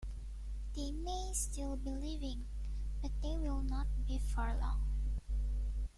They 0.75 0.89
may 0.89 1.29
still 1.35 1.75
be 1.75 1.91
living, 1.91 2.47
but 3.03 3.11
they 3.21 3.37
will 3.37 3.61
not 3.61 3.85
be 4.07 4.17
for 4.17 4.57
long. 4.59 4.81